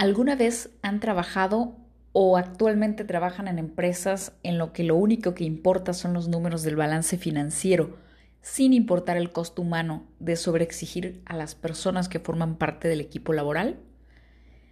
¿Alguna 0.00 0.34
vez 0.34 0.70
han 0.80 0.98
trabajado 0.98 1.76
o 2.12 2.38
actualmente 2.38 3.04
trabajan 3.04 3.48
en 3.48 3.58
empresas 3.58 4.32
en 4.42 4.56
lo 4.56 4.72
que 4.72 4.82
lo 4.82 4.96
único 4.96 5.34
que 5.34 5.44
importa 5.44 5.92
son 5.92 6.14
los 6.14 6.26
números 6.26 6.62
del 6.62 6.74
balance 6.74 7.18
financiero, 7.18 7.98
sin 8.40 8.72
importar 8.72 9.18
el 9.18 9.30
costo 9.30 9.60
humano 9.60 10.06
de 10.18 10.36
sobreexigir 10.36 11.20
a 11.26 11.36
las 11.36 11.54
personas 11.54 12.08
que 12.08 12.18
forman 12.18 12.56
parte 12.56 12.88
del 12.88 13.02
equipo 13.02 13.34
laboral? 13.34 13.76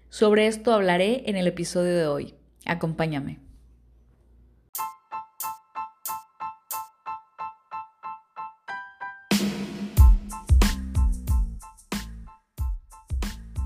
Sobre 0.09 0.47
esto 0.47 0.73
hablaré 0.73 1.25
en 1.27 1.37
el 1.37 1.47
episodio 1.47 1.95
de 1.95 2.07
hoy. 2.07 2.35
Acompáñame. 2.65 3.48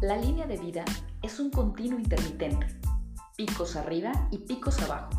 La 0.03 0.17
línea 0.17 0.49
de 0.49 0.57
vida 0.57 0.85
es 1.23 1.39
un 1.39 1.53
continuo 1.53 1.97
intermitente, 1.97 2.67
picos 3.37 3.77
arriba 3.77 4.11
y 4.33 4.39
picos 4.39 4.83
abajo. 4.83 5.11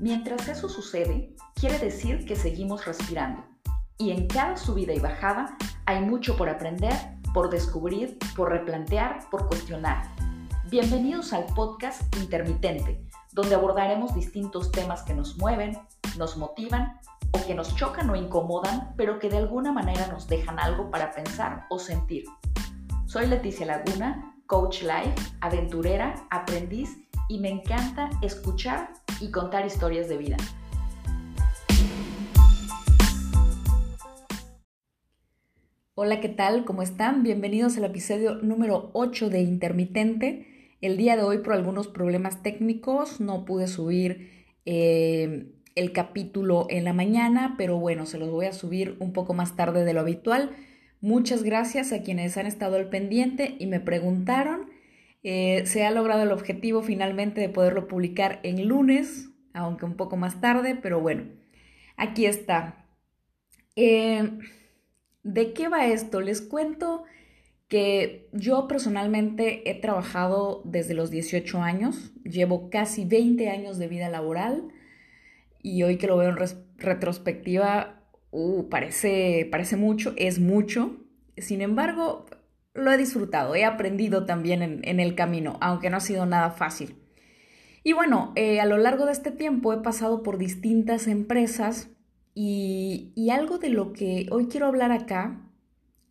Mientras 0.00 0.48
eso 0.48 0.70
sucede, 0.70 1.36
quiere 1.54 1.78
decir 1.78 2.24
que 2.24 2.34
seguimos 2.34 2.86
respirando. 2.86 3.44
Y 3.98 4.10
en 4.10 4.28
cada 4.28 4.56
subida 4.56 4.94
y 4.94 5.00
bajada 5.00 5.54
hay 5.84 6.00
mucho 6.00 6.34
por 6.38 6.48
aprender, 6.48 6.94
por 7.34 7.50
descubrir, 7.50 8.18
por 8.34 8.48
replantear, 8.48 9.28
por 9.30 9.48
cuestionar. 9.48 10.10
Bienvenidos 10.70 11.34
al 11.34 11.44
podcast 11.54 12.02
Intermitente, 12.16 13.06
donde 13.32 13.54
abordaremos 13.54 14.14
distintos 14.14 14.72
temas 14.72 15.02
que 15.02 15.12
nos 15.12 15.36
mueven, 15.36 15.76
nos 16.16 16.38
motivan 16.38 16.98
o 17.32 17.46
que 17.46 17.54
nos 17.54 17.76
chocan 17.76 18.08
o 18.08 18.16
incomodan, 18.16 18.94
pero 18.96 19.18
que 19.18 19.28
de 19.28 19.36
alguna 19.36 19.72
manera 19.72 20.06
nos 20.06 20.26
dejan 20.26 20.58
algo 20.58 20.90
para 20.90 21.10
pensar 21.10 21.66
o 21.68 21.78
sentir. 21.78 22.24
Soy 23.12 23.26
Leticia 23.26 23.66
Laguna, 23.66 24.38
coach 24.46 24.84
life, 24.84 25.34
aventurera, 25.42 26.26
aprendiz 26.30 26.96
y 27.28 27.40
me 27.40 27.50
encanta 27.50 28.08
escuchar 28.22 28.88
y 29.20 29.30
contar 29.30 29.66
historias 29.66 30.08
de 30.08 30.16
vida. 30.16 30.38
Hola, 35.94 36.22
¿qué 36.22 36.30
tal? 36.30 36.64
¿Cómo 36.64 36.80
están? 36.80 37.22
Bienvenidos 37.22 37.76
al 37.76 37.84
episodio 37.84 38.36
número 38.36 38.88
8 38.94 39.28
de 39.28 39.42
Intermitente. 39.42 40.76
El 40.80 40.96
día 40.96 41.14
de 41.14 41.22
hoy 41.22 41.36
por 41.36 41.52
algunos 41.52 41.88
problemas 41.88 42.42
técnicos 42.42 43.20
no 43.20 43.44
pude 43.44 43.66
subir 43.66 44.46
eh, 44.64 45.52
el 45.74 45.92
capítulo 45.92 46.66
en 46.70 46.84
la 46.84 46.94
mañana, 46.94 47.56
pero 47.58 47.78
bueno, 47.78 48.06
se 48.06 48.16
los 48.16 48.30
voy 48.30 48.46
a 48.46 48.54
subir 48.54 48.96
un 49.00 49.12
poco 49.12 49.34
más 49.34 49.54
tarde 49.54 49.84
de 49.84 49.92
lo 49.92 50.00
habitual 50.00 50.56
Muchas 51.02 51.42
gracias 51.42 51.92
a 51.92 52.02
quienes 52.02 52.36
han 52.36 52.46
estado 52.46 52.76
al 52.76 52.88
pendiente 52.88 53.56
y 53.58 53.66
me 53.66 53.80
preguntaron. 53.80 54.70
Eh, 55.24 55.64
se 55.66 55.84
ha 55.84 55.90
logrado 55.90 56.22
el 56.22 56.30
objetivo 56.30 56.80
finalmente 56.80 57.40
de 57.40 57.48
poderlo 57.48 57.88
publicar 57.88 58.38
en 58.44 58.68
lunes, 58.68 59.28
aunque 59.52 59.84
un 59.84 59.96
poco 59.96 60.16
más 60.16 60.40
tarde, 60.40 60.78
pero 60.80 61.00
bueno, 61.00 61.24
aquí 61.96 62.24
está. 62.24 62.86
Eh, 63.74 64.30
¿De 65.24 65.52
qué 65.52 65.66
va 65.66 65.88
esto? 65.88 66.20
Les 66.20 66.40
cuento 66.40 67.02
que 67.66 68.28
yo 68.32 68.68
personalmente 68.68 69.68
he 69.68 69.74
trabajado 69.74 70.62
desde 70.64 70.94
los 70.94 71.10
18 71.10 71.62
años, 71.62 72.12
llevo 72.22 72.70
casi 72.70 73.04
20 73.04 73.50
años 73.50 73.76
de 73.78 73.88
vida 73.88 74.08
laboral 74.08 74.68
y 75.60 75.82
hoy 75.82 75.98
que 75.98 76.06
lo 76.06 76.16
veo 76.16 76.28
en 76.28 76.36
retrospectiva 76.76 78.01
uh, 78.32 78.68
parece, 78.68 79.46
parece 79.50 79.76
mucho, 79.76 80.12
es 80.16 80.40
mucho. 80.40 80.96
Sin 81.36 81.62
embargo, 81.62 82.26
lo 82.74 82.90
he 82.90 82.96
disfrutado, 82.96 83.54
he 83.54 83.64
aprendido 83.64 84.26
también 84.26 84.62
en, 84.82 85.00
el 85.00 85.14
camino, 85.14 85.58
aunque 85.60 85.90
no 85.90 85.98
ha 85.98 86.00
sido 86.00 86.26
nada 86.26 86.50
fácil. 86.50 86.96
Y 87.84 87.92
bueno, 87.92 88.32
eh, 88.36 88.60
a 88.60 88.66
lo 88.66 88.78
largo 88.78 89.06
de 89.06 89.12
este 89.12 89.30
tiempo 89.30 89.72
he 89.72 89.78
pasado 89.78 90.22
por 90.22 90.38
distintas 90.38 91.06
empresas 91.06 91.90
y, 92.34 93.12
algo 93.30 93.58
de 93.58 93.68
lo 93.68 93.92
que 93.92 94.26
hoy 94.30 94.46
quiero 94.46 94.66
hablar 94.66 94.92
acá, 94.92 95.40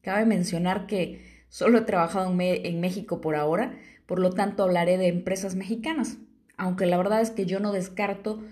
cabe 0.01 0.25
mencionar 0.25 0.87
que 0.87 1.45
solo 1.49 1.79
he 1.79 1.81
trabajado 1.81 2.31
en, 2.31 2.41
en 2.41 2.79
México 2.79 3.21
por 3.21 3.35
ahora, 3.35 3.77
por 4.05 4.19
lo 4.19 4.31
tanto 4.31 4.63
hablaré 4.63 4.97
de 4.97 5.07
empresas 5.07 5.55
mexicanas, 5.55 6.17
aunque 6.57 6.85
la 6.85 6.97
verdad 6.97 7.21
es 7.21 7.31
que 7.31 7.45
yo 7.45 7.59
no 7.59 7.71
descarto 7.71 8.43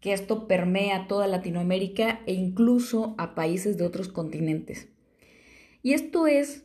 que 0.00 0.12
esto 0.12 0.46
permea 0.46 1.08
toda 1.08 1.26
Latinoamérica 1.26 2.20
e 2.26 2.34
incluso 2.34 3.14
a 3.18 3.34
países 3.34 3.76
de 3.76 3.84
otros 3.84 4.08
continentes. 4.08 4.88
Y 5.82 5.92
esto 5.92 6.26
es 6.26 6.64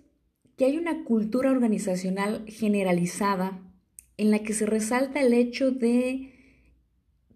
que 0.57 0.65
hay 0.65 0.77
una 0.77 1.03
cultura 1.03 1.51
organizacional 1.51 2.45
generalizada 2.47 3.59
en 4.17 4.31
la 4.31 4.39
que 4.39 4.53
se 4.53 4.65
resalta 4.65 5.21
el 5.21 5.33
hecho 5.33 5.71
de 5.71 6.31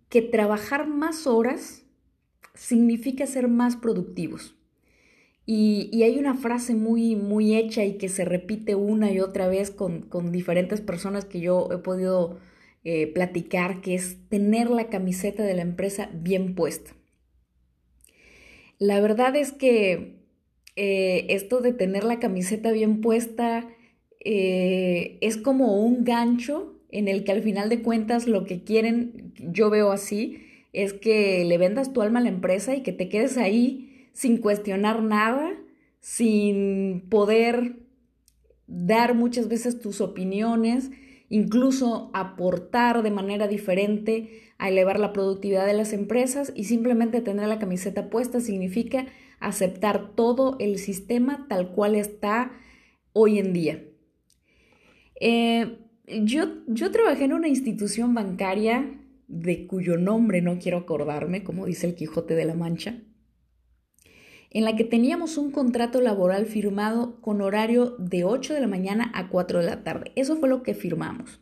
que 0.10 0.22
trabajar 0.22 0.88
más 0.88 1.28
horas 1.28 1.84
significa 2.54 3.26
ser 3.26 3.48
más 3.48 3.76
productivos. 3.76 4.56
Y, 5.46 6.04
hay 6.04 6.18
una 6.20 6.36
frase 6.36 6.76
muy, 6.76 7.16
muy 7.16 7.56
hecha 7.56 7.86
y 7.86 7.98
que 7.98 8.10
se 8.10 8.26
repite 8.26 8.76
una 8.76 9.12
y 9.12 9.22
otra 9.22 9.48
vez 9.48 9.72
con, 9.72 10.02
con 10.02 10.32
diferentes 10.34 10.82
personas 10.82 11.24
que 11.24 11.40
yo 11.40 11.70
he 11.72 11.78
podido 11.78 12.38
eh, 12.90 13.06
platicar, 13.06 13.82
que 13.82 13.96
es 13.96 14.16
tener 14.30 14.70
la 14.70 14.88
camiseta 14.88 15.44
de 15.44 15.54
la 15.54 15.62
empresa 15.62 16.10
bien 16.14 16.56
puesta. 16.56 16.96
La 18.80 19.02
verdad 19.02 19.36
es 19.36 19.52
que 19.52 20.22
eh, 20.78 21.26
esto 21.28 21.60
de 21.60 21.74
tener 21.74 22.06
la 22.06 22.20
camiseta 22.20 22.72
bien 22.72 23.02
puesta 23.02 23.68
eh, 24.24 25.18
es 25.20 25.36
como 25.36 25.84
un 25.84 26.06
gancho 26.06 26.80
en 26.90 27.10
el 27.10 27.26
que 27.26 27.34
al 27.34 27.42
final 27.44 27.68
de 27.68 27.82
cuentas 27.82 28.26
lo 28.26 28.46
que 28.46 28.64
quieren, 28.64 29.34
yo 29.36 29.70
veo 29.70 29.92
así, 29.92 30.42
es 30.72 30.94
que 30.94 31.44
le 31.44 31.58
vendas 31.58 31.92
tu 31.92 32.02
alma 32.02 32.20
a 32.20 32.24
la 32.24 32.30
empresa 32.30 32.74
y 32.74 32.84
que 32.84 32.94
te 32.94 33.10
quedes 33.10 33.38
ahí 33.38 34.08
sin 34.14 34.38
cuestionar 34.38 35.04
nada, 35.04 35.52
sin 36.00 37.04
poder 37.10 37.80
dar 38.66 39.14
muchas 39.14 39.50
veces 39.50 39.78
tus 39.78 40.00
opiniones, 40.00 40.90
incluso 41.30 42.10
aportar 42.14 43.04
de 43.04 43.12
manera 43.12 43.48
diferente 43.48 44.52
a 44.58 44.70
elevar 44.70 45.00
la 45.00 45.14
productividad 45.14 45.66
de 45.66 45.74
las 45.74 45.94
empresas 45.94 46.52
y 46.56 46.64
simplemente 46.64 47.22
tener 47.22 47.48
la 47.48 47.60
camiseta 47.60 48.10
puesta 48.10 48.40
significa 48.40 49.06
aceptar 49.40 50.16
todo 50.16 50.56
el 50.60 50.78
sistema 50.78 51.46
tal 51.48 51.72
cual 51.72 51.96
está 51.96 52.52
hoy 53.14 53.40
en 53.40 53.54
día. 53.54 53.84
Eh, 55.20 55.80
yo, 56.24 56.64
yo 56.68 56.92
trabajé 56.92 57.26
en 57.26 57.34
una 57.34 57.48
institución 57.48 58.14
bancaria 58.14 59.00
de 59.28 59.68
cuyo 59.68 59.98
nombre 59.98 60.42
no 60.42 60.58
quiero 60.58 60.78
acordarme, 60.78 61.44
como 61.44 61.66
dice 61.66 61.88
el 61.88 61.96
Quijote 61.96 62.36
de 62.36 62.46
la 62.46 62.54
Mancha, 62.56 63.04
en 64.50 64.66
la 64.66 64.76
que 64.76 64.84
teníamos 64.84 65.38
un 65.38 65.52
contrato 65.52 66.02
laboral 66.02 66.46
firmado 66.46 67.20
con 67.22 67.42
horario 67.42 67.96
de 68.00 68.24
8 68.24 68.54
de 68.54 68.62
la 68.62 68.68
mañana 68.68 69.12
a 69.14 69.30
4 69.30 69.60
de 69.60 69.66
la 69.66 69.84
tarde. 69.84 70.12
Eso 70.16 70.38
fue 70.38 70.50
lo 70.50 70.64
que 70.64 70.74
firmamos. 70.74 71.42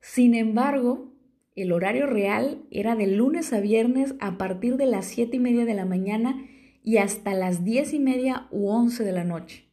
Sin 0.00 0.34
embargo, 0.34 1.12
el 1.54 1.70
horario 1.72 2.06
real 2.06 2.64
era 2.70 2.96
de 2.96 3.06
lunes 3.06 3.52
a 3.52 3.60
viernes 3.60 4.14
a 4.20 4.38
partir 4.38 4.76
de 4.76 4.86
las 4.86 5.06
7 5.06 5.36
y 5.36 5.40
media 5.40 5.64
de 5.64 5.74
la 5.74 5.84
mañana 5.84 6.46
y 6.82 6.96
hasta 6.96 7.34
las 7.34 7.64
10 7.64 7.92
y 7.92 7.98
media 8.00 8.48
u 8.50 8.68
11 8.68 9.04
de 9.04 9.12
la 9.12 9.24
noche. 9.24 9.68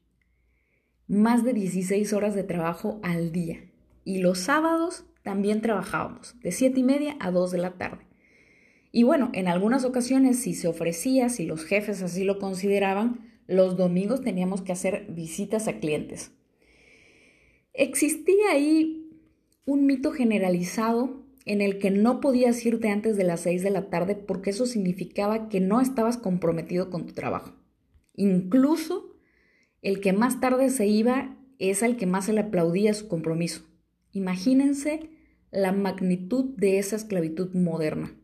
Más 1.08 1.44
de 1.44 1.54
16 1.54 2.14
horas 2.14 2.36
de 2.36 2.44
trabajo 2.44 3.00
al 3.02 3.32
día. 3.32 3.64
Y 4.04 4.20
los 4.20 4.40
sábados 4.40 5.06
también 5.24 5.62
trabajábamos, 5.62 6.40
de 6.42 6.52
7 6.52 6.80
y 6.80 6.84
media 6.84 7.16
a 7.20 7.32
2 7.32 7.52
de 7.52 7.58
la 7.58 7.72
tarde. 7.72 8.09
Y 8.92 9.04
bueno, 9.04 9.30
en 9.34 9.48
algunas 9.48 9.86
ocasiones, 9.86 10.40
si 10.40 10.54
se 10.54 10.68
ofrecía, 10.68 11.30
si 11.30 11.46
los 11.46 11.64
jefes 11.64 12.02
así 12.02 12.24
lo 12.24 12.40
consideraban, 12.40 13.20
los 13.48 13.78
domingos 13.78 14.22
teníamos 14.22 14.62
que 14.62 14.72
hacer 14.72 15.08
visitas 15.10 15.68
a 15.68 15.80
clientes. 15.80 16.32
Existía 17.74 18.52
ahí 18.52 19.10
un 19.66 19.86
mito 19.86 20.12
generalizado 20.12 21.24
en 21.46 21.62
el 21.62 21.78
que 21.78 21.92
no 21.92 22.20
podías 22.20 22.66
irte 22.66 22.90
antes 22.90 23.16
de 23.16 23.24
las 23.24 23.42
6 23.42 23.64
de 23.64 23.70
la 23.70 23.90
tarde 23.90 24.16
porque 24.16 24.50
eso 24.50 24.66
significaba 24.66 25.50
que 25.50 25.60
no 25.60 25.82
estabas 25.82 26.18
comprometido 26.18 26.90
con 26.90 27.06
tu 27.06 27.14
trabajo. 27.14 27.54
Incluso 28.16 29.16
el 29.82 30.02
que 30.02 30.14
más 30.14 30.42
tarde 30.42 30.70
se 30.70 30.88
iba 30.88 31.38
es 31.60 31.84
al 31.84 31.96
que 31.96 32.06
más 32.06 32.26
se 32.26 32.34
le 32.34 32.42
aplaudía 32.42 32.94
su 32.94 33.08
compromiso. 33.08 33.62
Imagínense 34.12 35.10
la 35.52 35.72
magnitud 35.72 36.56
de 36.58 36.80
esa 36.80 36.96
esclavitud 36.96 37.54
moderna 37.54 38.16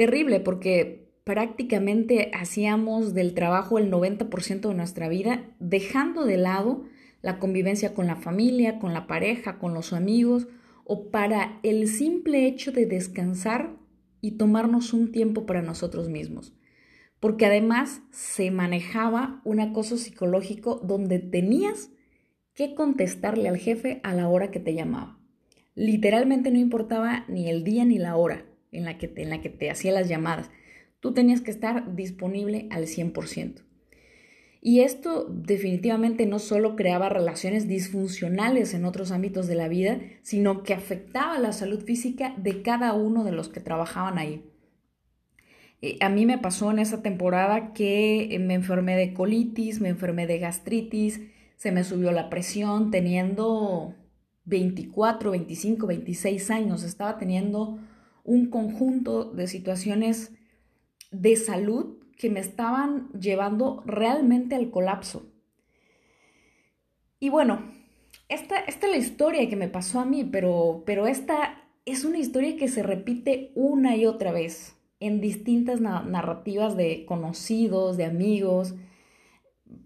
terrible 0.00 0.40
porque 0.40 1.12
prácticamente 1.24 2.30
hacíamos 2.32 3.12
del 3.12 3.34
trabajo 3.34 3.76
el 3.76 3.92
90% 3.92 4.68
de 4.70 4.74
nuestra 4.74 5.10
vida, 5.10 5.44
dejando 5.58 6.24
de 6.24 6.38
lado 6.38 6.84
la 7.20 7.38
convivencia 7.38 7.92
con 7.92 8.06
la 8.06 8.16
familia, 8.16 8.78
con 8.78 8.94
la 8.94 9.06
pareja, 9.06 9.58
con 9.58 9.74
los 9.74 9.92
amigos, 9.92 10.48
o 10.84 11.10
para 11.10 11.60
el 11.62 11.86
simple 11.86 12.46
hecho 12.46 12.72
de 12.72 12.86
descansar 12.86 13.76
y 14.22 14.38
tomarnos 14.38 14.94
un 14.94 15.12
tiempo 15.12 15.44
para 15.44 15.60
nosotros 15.60 16.08
mismos. 16.08 16.54
Porque 17.20 17.44
además 17.44 18.00
se 18.10 18.50
manejaba 18.50 19.42
un 19.44 19.60
acoso 19.60 19.98
psicológico 19.98 20.80
donde 20.82 21.18
tenías 21.18 21.90
que 22.54 22.74
contestarle 22.74 23.50
al 23.50 23.58
jefe 23.58 24.00
a 24.02 24.14
la 24.14 24.30
hora 24.30 24.50
que 24.50 24.60
te 24.60 24.72
llamaba. 24.72 25.18
Literalmente 25.74 26.50
no 26.50 26.58
importaba 26.58 27.26
ni 27.28 27.50
el 27.50 27.64
día 27.64 27.84
ni 27.84 27.98
la 27.98 28.16
hora 28.16 28.46
en 28.72 28.84
la 28.84 28.98
que 28.98 29.12
en 29.16 29.30
la 29.30 29.40
que 29.40 29.50
te 29.50 29.70
hacía 29.70 29.92
las 29.92 30.08
llamadas. 30.08 30.50
Tú 31.00 31.14
tenías 31.14 31.40
que 31.40 31.50
estar 31.50 31.94
disponible 31.94 32.66
al 32.70 32.86
100%. 32.86 33.62
Y 34.62 34.80
esto 34.80 35.26
definitivamente 35.30 36.26
no 36.26 36.38
solo 36.38 36.76
creaba 36.76 37.08
relaciones 37.08 37.66
disfuncionales 37.66 38.74
en 38.74 38.84
otros 38.84 39.10
ámbitos 39.10 39.46
de 39.46 39.54
la 39.54 39.68
vida, 39.68 40.00
sino 40.22 40.62
que 40.62 40.74
afectaba 40.74 41.38
la 41.38 41.52
salud 41.52 41.82
física 41.82 42.34
de 42.36 42.60
cada 42.60 42.92
uno 42.92 43.24
de 43.24 43.32
los 43.32 43.48
que 43.48 43.60
trabajaban 43.60 44.18
ahí. 44.18 44.44
Eh, 45.80 45.96
a 46.00 46.10
mí 46.10 46.26
me 46.26 46.36
pasó 46.36 46.70
en 46.70 46.78
esa 46.78 47.02
temporada 47.02 47.72
que 47.72 48.36
me 48.38 48.52
enfermé 48.52 48.96
de 48.96 49.14
colitis, 49.14 49.80
me 49.80 49.88
enfermé 49.88 50.26
de 50.26 50.38
gastritis, 50.38 51.22
se 51.56 51.72
me 51.72 51.82
subió 51.82 52.12
la 52.12 52.28
presión 52.28 52.90
teniendo 52.90 53.94
24, 54.44 55.30
25, 55.30 55.86
26 55.86 56.50
años. 56.50 56.82
Estaba 56.82 57.16
teniendo 57.16 57.78
un 58.24 58.50
conjunto 58.50 59.24
de 59.24 59.46
situaciones 59.46 60.32
de 61.10 61.36
salud 61.36 61.98
que 62.16 62.30
me 62.30 62.40
estaban 62.40 63.08
llevando 63.12 63.82
realmente 63.86 64.54
al 64.54 64.70
colapso. 64.70 65.26
Y 67.18 67.28
bueno, 67.28 67.62
esta, 68.28 68.58
esta 68.60 68.86
es 68.86 68.92
la 68.92 68.98
historia 68.98 69.48
que 69.48 69.56
me 69.56 69.68
pasó 69.68 70.00
a 70.00 70.04
mí, 70.04 70.24
pero, 70.24 70.82
pero 70.86 71.06
esta 71.06 71.64
es 71.84 72.04
una 72.04 72.18
historia 72.18 72.56
que 72.56 72.68
se 72.68 72.82
repite 72.82 73.52
una 73.54 73.96
y 73.96 74.06
otra 74.06 74.32
vez 74.32 74.76
en 75.00 75.20
distintas 75.20 75.80
narrativas 75.80 76.76
de 76.76 77.06
conocidos, 77.06 77.96
de 77.96 78.04
amigos. 78.04 78.74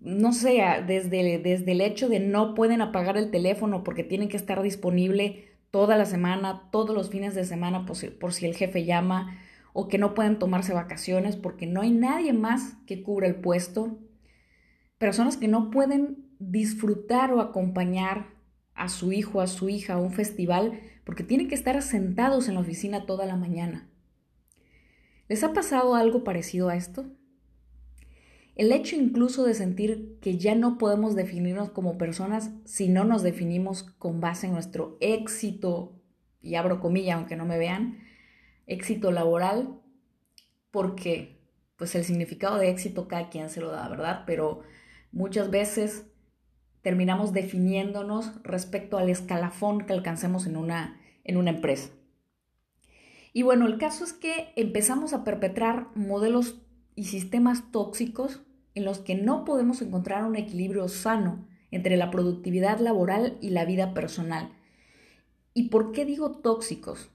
No 0.01 0.33
sé, 0.33 0.61
desde, 0.87 1.39
desde 1.39 1.73
el 1.73 1.81
hecho 1.81 2.09
de 2.09 2.21
no 2.21 2.55
pueden 2.55 2.83
apagar 2.83 3.17
el 3.17 3.31
teléfono 3.31 3.85
porque 3.85 4.03
tienen 4.03 4.29
que 4.29 4.37
estar 4.37 4.61
disponible 4.61 5.54
toda 5.75 5.97
la 5.97 6.05
semana, 6.05 6.69
todos 6.71 6.94
los 6.94 7.11
fines 7.11 7.35
de 7.35 7.44
semana 7.44 7.85
por 7.85 8.32
si 8.32 8.47
el 8.47 8.55
jefe 8.55 8.85
llama, 8.85 9.41
o 9.73 9.88
que 9.88 9.99
no 9.99 10.15
pueden 10.15 10.38
tomarse 10.38 10.73
vacaciones 10.73 11.35
porque 11.35 11.67
no 11.67 11.81
hay 11.81 11.91
nadie 11.91 12.32
más 12.32 12.76
que 12.87 13.03
cubra 13.03 13.26
el 13.26 13.35
puesto. 13.35 13.99
Personas 14.99 15.37
que 15.37 15.49
no 15.49 15.73
pueden 15.73 16.29
disfrutar 16.38 17.32
o 17.32 17.41
acompañar 17.41 18.29
a 18.75 18.88
su 18.88 19.11
hijo, 19.11 19.41
a 19.41 19.49
su 19.49 19.69
hija 19.69 19.94
a 19.94 20.00
un 20.00 20.12
festival 20.12 20.79
porque 21.03 21.25
tienen 21.25 21.49
que 21.49 21.56
estar 21.56 21.82
sentados 21.82 22.47
en 22.47 22.55
la 22.55 22.61
oficina 22.61 23.05
toda 23.05 23.26
la 23.26 23.35
mañana. 23.35 23.91
¿Les 25.26 25.43
ha 25.43 25.53
pasado 25.53 25.97
algo 25.97 26.23
parecido 26.23 26.69
a 26.69 26.76
esto? 26.76 27.05
El 28.55 28.71
hecho 28.71 28.95
incluso 28.95 29.45
de 29.45 29.55
sentir 29.55 30.19
que 30.21 30.39
ya 30.39 30.55
no 30.55 30.79
podemos 30.79 31.17
definirnos 31.17 31.71
como 31.71 31.99
personas 31.99 32.51
si 32.65 32.89
no 32.89 33.05
nos 33.05 33.23
definimos 33.23 33.83
con 33.83 34.21
base 34.21 34.47
en 34.47 34.53
nuestro 34.53 34.97
éxito, 35.01 36.01
y 36.41 36.55
abro 36.55 36.81
comilla 36.81 37.17
aunque 37.17 37.37
no 37.37 37.47
me 37.47 37.59
vean, 37.59 37.99
éxito 38.67 39.11
laboral, 39.11 39.81
porque 40.71 41.41
pues 41.77 41.95
el 41.97 42.05
significado 42.05 42.59
de 42.59 42.71
éxito 42.71 43.09
cada 43.09 43.29
quien 43.29 43.51
se 43.51 43.61
lo 43.61 43.73
da, 43.73 43.89
¿verdad? 43.89 44.23
Pero 44.27 44.61
muchas 45.11 45.50
veces 45.50 46.07
terminamos 46.83 47.33
definiéndonos 47.33 48.41
respecto 48.45 48.99
al 48.99 49.09
escalafón 49.09 49.87
que 49.87 49.93
alcancemos 49.93 50.47
en 50.47 50.57
una, 50.57 51.00
en 51.25 51.37
una 51.37 51.50
empresa. 51.50 51.91
Y 53.33 53.43
bueno, 53.43 53.67
el 53.67 53.79
caso 53.79 54.05
es 54.05 54.12
que 54.12 54.53
empezamos 54.55 55.12
a 55.12 55.25
perpetrar 55.25 55.89
modelos 55.97 56.61
y 56.95 57.05
sistemas 57.05 57.73
tóxicos 57.73 58.44
en 58.75 58.85
los 58.85 58.99
que 58.99 59.15
no 59.15 59.44
podemos 59.44 59.81
encontrar 59.82 60.25
un 60.25 60.37
equilibrio 60.37 60.88
sano 60.88 61.47
entre 61.71 61.97
la 61.97 62.11
productividad 62.11 62.79
laboral 62.79 63.38
y 63.41 63.50
la 63.50 63.65
vida 63.65 63.94
personal. 63.94 64.50
¿Y 65.53 65.69
por 65.69 65.93
qué 65.93 66.05
digo 66.05 66.32
tóxicos? 66.32 67.11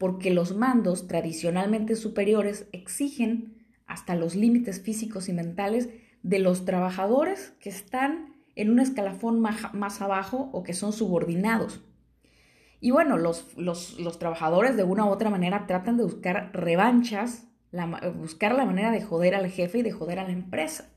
porque 0.00 0.30
los 0.30 0.56
mandos 0.56 1.08
tradicionalmente 1.08 1.94
superiores 1.94 2.66
exigen 2.72 3.66
hasta 3.86 4.14
los 4.14 4.34
límites 4.34 4.80
físicos 4.80 5.28
y 5.28 5.34
mentales 5.34 5.90
de 6.22 6.38
los 6.38 6.64
trabajadores 6.64 7.52
que 7.60 7.68
están 7.68 8.34
en 8.56 8.70
un 8.70 8.80
escalafón 8.80 9.40
más 9.40 10.00
abajo 10.00 10.48
o 10.54 10.62
que 10.62 10.72
son 10.72 10.94
subordinados. 10.94 11.82
Y 12.80 12.92
bueno, 12.92 13.18
los, 13.18 13.46
trabajadores 14.18 14.74
de 14.74 14.84
una 14.84 15.04
u 15.04 15.10
otra 15.10 15.28
manera 15.28 15.66
tratan 15.66 15.98
de 15.98 16.04
buscar 16.04 16.50
revanchas, 16.54 17.46
buscar 18.16 18.54
la 18.54 18.64
manera 18.64 18.92
de 18.92 19.02
joder 19.02 19.34
al 19.34 19.50
jefe 19.50 19.80
y 19.80 19.82
de 19.82 19.92
joder 19.92 20.18
a 20.18 20.24
la 20.24 20.32
empresa. 20.32 20.89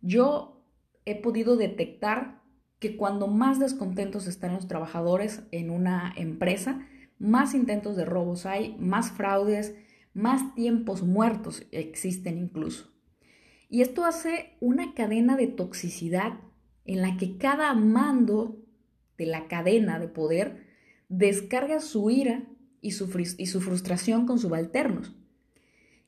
Yo 0.00 0.64
he 1.04 1.20
podido 1.20 1.56
detectar 1.56 2.42
que 2.78 2.96
cuando 2.96 3.26
más 3.26 3.58
descontentos 3.58 4.26
están 4.26 4.54
los 4.54 4.68
trabajadores 4.68 5.42
en 5.50 5.70
una 5.70 6.12
empresa, 6.16 6.86
más 7.18 7.54
intentos 7.54 7.96
de 7.96 8.04
robos 8.04 8.46
hay, 8.46 8.76
más 8.78 9.10
fraudes, 9.10 9.74
más 10.12 10.54
tiempos 10.54 11.02
muertos 11.02 11.66
existen 11.72 12.38
incluso. 12.38 12.92
Y 13.68 13.82
esto 13.82 14.04
hace 14.04 14.56
una 14.60 14.94
cadena 14.94 15.36
de 15.36 15.46
toxicidad 15.46 16.40
en 16.84 17.02
la 17.02 17.16
que 17.16 17.36
cada 17.36 17.74
mando 17.74 18.62
de 19.18 19.26
la 19.26 19.48
cadena 19.48 19.98
de 19.98 20.08
poder 20.08 20.66
descarga 21.08 21.80
su 21.80 22.10
ira 22.10 22.44
y 22.80 22.92
su, 22.92 23.08
frustración 23.08 24.26
con 24.26 24.38
subalternos. 24.38 25.16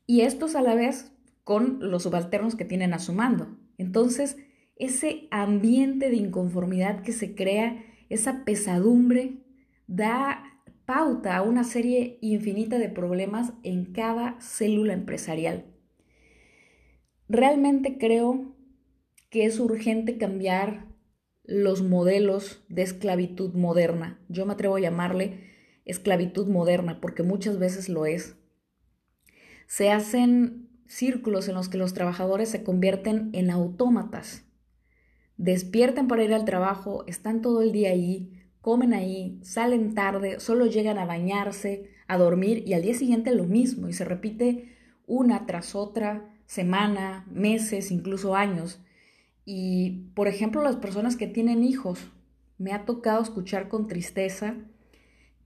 Y 0.06 0.20
estos 0.20 0.54
a 0.54 0.62
la 0.62 0.74
vez 0.74 1.12
con 1.44 1.90
los 1.90 2.04
subalternos 2.04 2.54
que 2.54 2.64
tienen 2.64 2.94
a 2.94 2.98
su 2.98 3.12
mando. 3.12 3.57
Entonces, 3.78 4.36
ese 4.76 5.28
ambiente 5.30 6.10
de 6.10 6.16
inconformidad 6.16 7.02
que 7.02 7.12
se 7.12 7.34
crea, 7.34 7.84
esa 8.10 8.44
pesadumbre, 8.44 9.38
da 9.86 10.44
pauta 10.84 11.36
a 11.36 11.42
una 11.42 11.64
serie 11.64 12.18
infinita 12.20 12.78
de 12.78 12.88
problemas 12.88 13.52
en 13.62 13.92
cada 13.92 14.40
célula 14.40 14.92
empresarial. 14.92 15.66
Realmente 17.28 17.98
creo 17.98 18.56
que 19.30 19.44
es 19.44 19.60
urgente 19.60 20.16
cambiar 20.16 20.86
los 21.44 21.82
modelos 21.82 22.64
de 22.68 22.82
esclavitud 22.82 23.54
moderna. 23.54 24.18
Yo 24.28 24.46
me 24.46 24.54
atrevo 24.54 24.76
a 24.76 24.80
llamarle 24.80 25.48
esclavitud 25.84 26.46
moderna 26.46 27.00
porque 27.00 27.22
muchas 27.22 27.58
veces 27.58 27.88
lo 27.88 28.06
es. 28.06 28.36
Se 29.66 29.90
hacen 29.90 30.67
círculos 30.88 31.48
en 31.48 31.54
los 31.54 31.68
que 31.68 31.78
los 31.78 31.94
trabajadores 31.94 32.48
se 32.48 32.64
convierten 32.64 33.30
en 33.32 33.50
autómatas. 33.50 34.44
Despiertan 35.36 36.08
para 36.08 36.24
ir 36.24 36.34
al 36.34 36.44
trabajo, 36.44 37.04
están 37.06 37.42
todo 37.42 37.62
el 37.62 37.70
día 37.70 37.90
ahí, 37.90 38.32
comen 38.60 38.92
ahí, 38.92 39.38
salen 39.42 39.94
tarde, 39.94 40.40
solo 40.40 40.66
llegan 40.66 40.98
a 40.98 41.04
bañarse, 41.04 41.90
a 42.08 42.18
dormir 42.18 42.64
y 42.66 42.72
al 42.72 42.82
día 42.82 42.94
siguiente 42.94 43.32
lo 43.34 43.44
mismo 43.44 43.88
y 43.88 43.92
se 43.92 44.04
repite 44.04 44.74
una 45.06 45.46
tras 45.46 45.74
otra, 45.74 46.34
semana, 46.46 47.26
meses, 47.30 47.92
incluso 47.92 48.34
años. 48.34 48.80
Y, 49.44 50.10
por 50.14 50.26
ejemplo, 50.26 50.62
las 50.62 50.76
personas 50.76 51.16
que 51.16 51.26
tienen 51.26 51.62
hijos, 51.62 52.10
me 52.56 52.72
ha 52.72 52.84
tocado 52.84 53.22
escuchar 53.22 53.68
con 53.68 53.86
tristeza 53.86 54.56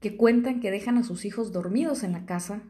que 0.00 0.16
cuentan 0.16 0.60
que 0.60 0.70
dejan 0.70 0.96
a 0.96 1.04
sus 1.04 1.24
hijos 1.24 1.52
dormidos 1.52 2.02
en 2.02 2.12
la 2.12 2.24
casa 2.24 2.62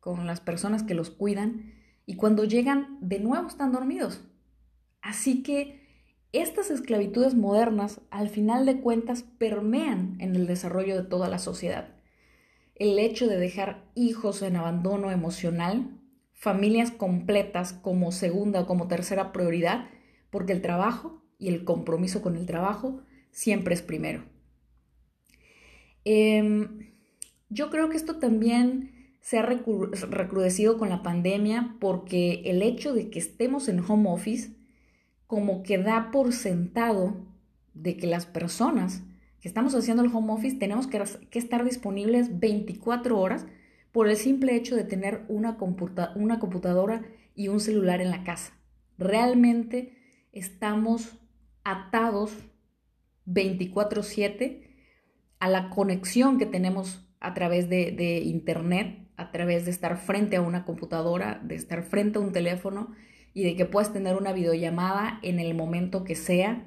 con 0.00 0.26
las 0.26 0.40
personas 0.40 0.82
que 0.82 0.94
los 0.94 1.10
cuidan 1.10 1.72
y 2.06 2.14
cuando 2.14 2.44
llegan 2.44 2.98
de 3.00 3.18
nuevo 3.18 3.48
están 3.48 3.72
dormidos. 3.72 4.22
Así 5.02 5.42
que 5.42 5.84
estas 6.32 6.70
esclavitudes 6.70 7.34
modernas, 7.34 8.00
al 8.10 8.28
final 8.28 8.64
de 8.64 8.80
cuentas, 8.80 9.22
permean 9.22 10.16
en 10.20 10.36
el 10.36 10.46
desarrollo 10.46 10.96
de 10.96 11.08
toda 11.08 11.28
la 11.28 11.38
sociedad. 11.38 11.88
El 12.74 12.98
hecho 12.98 13.26
de 13.26 13.38
dejar 13.38 13.84
hijos 13.94 14.42
en 14.42 14.56
abandono 14.56 15.10
emocional, 15.10 15.98
familias 16.32 16.90
completas 16.90 17.72
como 17.72 18.12
segunda 18.12 18.60
o 18.60 18.66
como 18.66 18.86
tercera 18.86 19.32
prioridad, 19.32 19.88
porque 20.30 20.52
el 20.52 20.62
trabajo 20.62 21.22
y 21.38 21.48
el 21.48 21.64
compromiso 21.64 22.22
con 22.22 22.36
el 22.36 22.46
trabajo 22.46 23.00
siempre 23.30 23.74
es 23.74 23.82
primero. 23.82 24.24
Em, 26.04 26.92
yo 27.48 27.70
creo 27.70 27.88
que 27.88 27.96
esto 27.96 28.16
también 28.18 28.95
se 29.26 29.40
ha 29.40 29.42
recrudecido 29.42 30.78
con 30.78 30.88
la 30.88 31.02
pandemia 31.02 31.74
porque 31.80 32.42
el 32.44 32.62
hecho 32.62 32.94
de 32.94 33.10
que 33.10 33.18
estemos 33.18 33.66
en 33.66 33.80
home 33.80 34.08
office 34.08 34.52
como 35.26 35.64
que 35.64 35.78
da 35.78 36.12
por 36.12 36.32
sentado 36.32 37.26
de 37.74 37.96
que 37.96 38.06
las 38.06 38.24
personas 38.24 39.02
que 39.40 39.48
estamos 39.48 39.74
haciendo 39.74 40.04
el 40.04 40.14
home 40.14 40.32
office 40.32 40.58
tenemos 40.58 40.86
que, 40.86 41.02
estar 41.32 41.64
disponibles 41.64 42.38
24 42.38 43.18
horas 43.18 43.46
por 43.90 44.08
el 44.08 44.16
simple 44.16 44.54
hecho 44.54 44.76
de 44.76 44.84
tener 44.84 45.24
una, 45.26 45.56
una 46.14 46.38
computadora 46.38 47.02
y 47.34 47.48
un 47.48 47.58
celular 47.58 48.00
en 48.00 48.12
la 48.12 48.22
casa. 48.22 48.52
Realmente 48.96 49.92
estamos 50.30 51.18
atados 51.64 52.30
24/7 53.26 54.68
a 55.40 55.48
la 55.48 55.68
conexión 55.70 56.38
que 56.38 56.46
tenemos 56.46 57.02
a 57.18 57.34
través 57.34 57.68
de, 57.68 58.22
Internet, 58.24 59.05
a 59.16 59.30
través 59.32 59.64
de 59.64 59.70
estar 59.70 59.96
frente 59.96 60.36
a 60.36 60.42
una 60.42 60.64
computadora, 60.64 61.40
de 61.42 61.54
estar 61.54 61.82
frente 61.82 62.18
a 62.18 62.22
un 62.22 62.32
teléfono 62.32 62.92
y 63.34 63.44
de 63.44 63.56
que 63.56 63.66
puedas 63.66 63.92
tener 63.92 64.16
una 64.16 64.32
videollamada 64.32 65.18
en 65.22 65.40
el 65.40 65.54
momento 65.54 66.04
que 66.04 66.14
sea. 66.14 66.64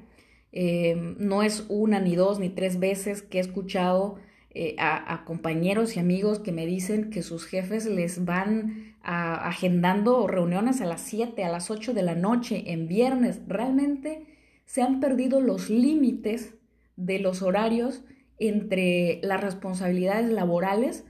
Eh, 0.52 1.16
no 1.18 1.44
es 1.44 1.66
una, 1.70 2.00
ni 2.00 2.16
dos, 2.16 2.40
ni 2.40 2.50
tres 2.50 2.80
veces 2.80 3.22
que 3.22 3.38
he 3.38 3.42
escuchado 3.42 4.18
eh, 4.52 4.76
a, 4.80 5.24
compañeros 5.26 5.96
y 5.96 6.00
amigos 6.00 6.40
que 6.40 6.52
me 6.52 6.66
dicen 6.66 7.12
que 7.12 7.22
sus 7.22 7.46
jefes 7.46 7.86
les 7.86 8.26
van 8.26 8.96
agendando 9.02 10.28
reuniones 10.28 10.82
a 10.82 10.86
las 10.86 11.02
7, 11.02 11.44
a 11.44 11.50
las 11.50 11.72
8 11.72 11.94
de 11.94 12.04
la 12.04 12.16
noche, 12.16 12.64
en 12.68 12.88
viernes. 12.88 13.40
Realmente 13.48 14.26
se 14.66 14.82
han 14.82 15.00
perdido 15.00 15.40
los 15.40 15.70
límites 15.70 16.56
de 16.96 17.20
los 17.20 17.42
horarios 17.42 18.04
entre 18.38 19.20
las 19.24 19.42
responsabilidades 19.42 20.30
laborales 20.30 21.06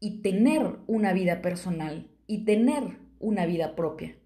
y 0.00 0.22
tener 0.22 0.78
una 0.86 1.12
vida 1.12 1.42
personal 1.42 2.10
y 2.26 2.44
tener 2.44 2.98
una 3.18 3.44
vida 3.46 3.76
propia. 3.76 4.16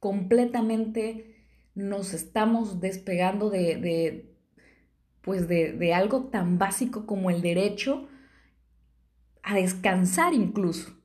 Completamente 0.00 1.36
nos 1.74 2.14
estamos 2.14 2.80
despegando 2.80 3.50
de, 3.50 4.34
pues 5.20 5.46
de, 5.48 5.94
algo 5.94 6.24
tan 6.24 6.58
básico 6.58 7.06
como 7.06 7.30
el 7.30 7.42
derecho 7.42 8.08
a 9.42 9.54
descansar 9.54 10.34
incluso. 10.34 10.96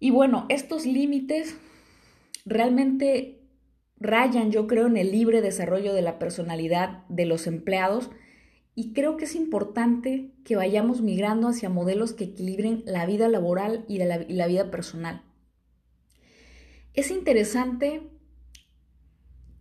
Y 0.00 0.10
bueno, 0.10 0.46
estos 0.48 0.84
límites 0.84 1.56
realmente 2.44 3.40
rayan, 3.98 4.50
yo 4.50 4.66
creo, 4.66 4.88
en 4.88 4.96
el 4.96 5.12
libre 5.12 5.42
desarrollo 5.42 5.94
de 5.94 6.02
la 6.02 6.18
personalidad 6.18 7.06
de 7.08 7.24
los 7.24 7.46
empleados 7.46 8.10
y 8.74 8.92
creo 8.92 9.16
que 9.16 9.26
es 9.26 9.34
importante 9.34 10.32
que 10.44 10.56
vayamos 10.56 11.02
migrando 11.02 11.48
hacia 11.48 11.68
modelos 11.68 12.14
que 12.14 12.24
equilibren 12.24 12.82
la 12.86 13.04
vida 13.04 13.28
laboral 13.28 13.84
y 13.86 13.98
la, 13.98 14.46
vida 14.46 14.70
personal. 14.70 15.22
Es 16.94 17.10
interesante 17.10 18.08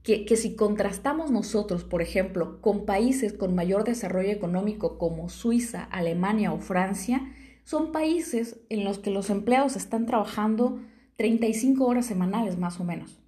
que, 0.03 0.25
si 0.37 0.55
contrastamos 0.55 1.29
nosotros, 1.29 1.83
por 1.83 2.01
ejemplo, 2.01 2.61
con 2.61 2.85
países 2.85 3.33
con 3.33 3.53
mayor 3.53 3.83
desarrollo 3.83 4.31
económico 4.31 4.97
como 4.97 5.29
Suiza, 5.29 5.83
Alemania 5.83 6.53
o 6.53 6.59
Francia, 6.59 7.33
son 7.63 7.91
países 7.91 8.61
en 8.69 8.85
los 8.85 8.99
que 8.99 9.11
los 9.11 9.29
empleados 9.29 9.75
están 9.75 10.05
trabajando 10.05 10.79
35 11.17 11.85
horas 11.85 12.05
semanales 12.05 12.57
más 12.57 12.79
o 12.79 12.85
menos. 12.85 13.20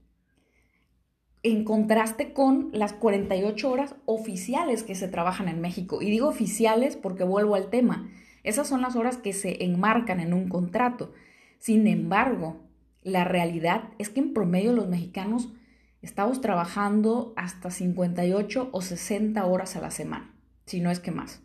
En 1.44 1.66
contraste 1.66 2.34
con 2.34 2.70
las 2.72 2.94
48 2.94 3.70
horas 3.70 3.96
oficiales 4.06 4.84
que 4.84 4.96
se 4.96 5.08
trabajan 5.08 5.50
en 5.50 5.62
México. 5.62 6.02
Y 6.02 6.10
digo 6.10 6.28
oficiales 6.28 6.96
porque 6.96 7.24
vuelvo 7.24 7.56
al 7.56 7.70
tema. 7.70 8.10
Esas 8.44 8.68
son 8.68 8.82
las 8.82 8.96
horas 8.96 9.18
que 9.18 9.34
se 9.34 9.64
enmarcan 9.64 10.20
en 10.20 10.34
un 10.34 10.50
contrato. 10.50 11.14
Sin 11.60 11.88
embargo, 11.88 12.62
la 13.02 13.24
realidad 13.26 13.90
es 14.00 14.10
que 14.10 14.22
en 14.22 14.34
promedio 14.34 14.74
los 14.74 14.88
mexicanos 14.88 15.54
estamos 16.02 16.42
trabajando 16.42 17.34
hasta 17.36 17.72
58 17.72 18.70
o 18.72 18.82
60 18.82 19.46
horas 19.46 19.76
a 19.76 19.82
la 19.82 19.92
semana, 19.92 20.34
si 20.66 20.82
no 20.82 20.92
es 20.92 21.00
que 21.00 21.12
más. 21.12 21.42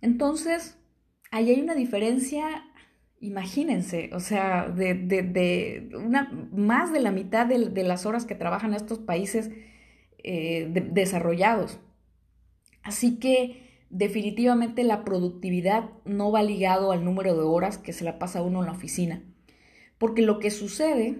Entonces, 0.00 0.78
ahí 1.30 1.50
hay 1.50 1.60
una 1.60 1.74
diferencia, 1.74 2.64
imagínense, 3.20 4.10
o 4.14 4.20
sea, 4.20 4.68
de, 4.68 5.90
una, 5.94 6.30
más 6.52 6.92
de 6.92 7.00
la 7.00 7.12
mitad 7.12 7.46
de, 7.46 7.84
las 7.84 8.06
horas 8.06 8.24
que 8.24 8.34
trabajan 8.34 8.74
estos 8.74 8.98
países 8.98 9.50
eh, 10.24 10.68
desarrollados. 10.90 11.78
Así 12.82 13.18
que 13.18 13.84
definitivamente 13.90 14.84
la 14.84 15.04
productividad 15.04 15.90
no 16.04 16.32
va 16.32 16.42
ligado 16.42 16.92
al 16.92 17.04
número 17.04 17.36
de 17.36 17.42
horas 17.42 17.76
que 17.76 17.92
se 17.92 18.04
la 18.04 18.18
pasa 18.18 18.42
uno 18.42 18.60
en 18.60 18.66
la 18.66 18.72
oficina. 18.72 19.22
Porque 19.98 20.22
lo 20.22 20.38
que 20.38 20.50
sucede 20.50 21.18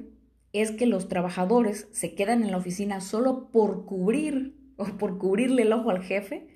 es 0.53 0.71
que 0.71 0.87
los 0.87 1.09
trabajadores 1.09 1.89
se 1.93 2.15
quedan 2.15 2.43
en 2.43 2.51
la 2.51 2.57
oficina 2.57 3.01
solo 3.01 3.51
por 3.51 3.85
cubrir 3.85 4.57
o 4.77 4.85
por 4.85 5.19
cubrirle 5.19 5.63
el 5.63 5.73
ojo 5.73 5.91
al 5.91 6.03
jefe 6.03 6.49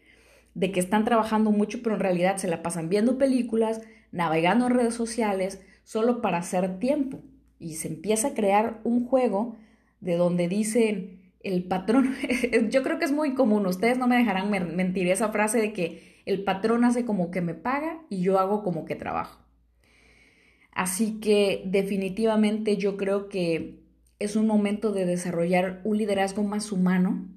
de 0.55 0.73
que 0.73 0.81
están 0.81 1.05
trabajando 1.05 1.51
mucho, 1.51 1.83
pero 1.83 1.97
en 1.97 2.01
realidad 2.01 2.37
se 2.37 2.49
la 2.49 2.63
pasan 2.63 2.89
viendo 2.89 3.19
películas, 3.19 3.83
navegando 4.15 4.67
en 4.67 4.75
redes 4.75 4.95
sociales, 4.95 5.61
solo 5.83 6.23
para 6.23 6.39
hacer 6.39 6.79
tiempo. 6.79 7.21
Y 7.59 7.75
se 7.75 7.89
empieza 7.89 8.29
a 8.29 8.35
crear 8.35 8.81
un 8.85 9.05
juego 9.07 9.57
de 10.01 10.17
donde 10.17 10.49
dicen 10.49 11.33
el 11.41 11.65
patrón, 11.65 12.15
yo 12.71 12.83
creo 12.83 12.99
que 12.99 13.05
es 13.05 13.13
muy 13.13 13.35
común, 13.35 13.67
ustedes 13.67 13.99
no 13.99 14.07
me 14.07 14.17
dejarán 14.17 14.51
mentir 14.51 15.09
esa 15.09 15.31
frase 15.31 15.61
de 15.61 15.73
que 15.73 16.23
el 16.27 16.45
patrón 16.45 16.85
hace 16.85 17.05
como 17.05 17.31
que 17.31 17.41
me 17.41 17.55
paga 17.55 18.03
y 18.09 18.23
yo 18.23 18.39
hago 18.39 18.63
como 18.63 18.85
que 18.85 18.95
trabajo. 18.95 19.41
Así 20.73 21.21
que 21.21 21.63
definitivamente 21.67 22.77
yo 22.77 22.97
creo 22.97 23.29
que 23.29 23.81
es 24.21 24.37
un 24.37 24.47
momento 24.47 24.93
de 24.93 25.07
desarrollar 25.07 25.81
un 25.85 25.99
liderazgo 25.99 26.45
más 26.45 26.73
humano, 26.73 27.29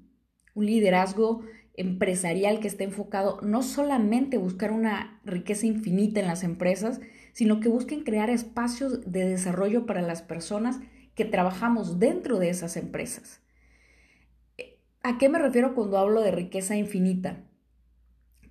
un 0.54 0.66
liderazgo 0.66 1.42
empresarial 1.78 2.60
que 2.60 2.68
esté 2.68 2.84
enfocado 2.84 3.38
no 3.42 3.62
solamente 3.62 4.36
buscar 4.36 4.72
una 4.72 5.20
riqueza 5.24 5.66
infinita 5.66 6.20
en 6.20 6.26
las 6.26 6.42
empresas, 6.42 7.00
sino 7.32 7.60
que 7.60 7.68
busquen 7.68 8.02
crear 8.02 8.30
espacios 8.30 9.10
de 9.10 9.24
desarrollo 9.24 9.86
para 9.86 10.02
las 10.02 10.20
personas 10.20 10.80
que 11.14 11.24
trabajamos 11.24 11.98
dentro 11.98 12.38
de 12.38 12.50
esas 12.50 12.76
empresas. 12.76 13.40
¿A 15.02 15.18
qué 15.18 15.28
me 15.28 15.38
refiero 15.38 15.74
cuando 15.74 15.98
hablo 15.98 16.20
de 16.20 16.32
riqueza 16.32 16.76
infinita? 16.76 17.44